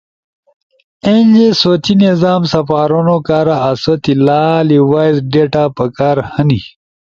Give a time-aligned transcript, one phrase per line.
[1.07, 6.59] اینجے سوتی نظام سپارونو کارا آسو تی لالی وائس ڈیٹا پکار ہنی۔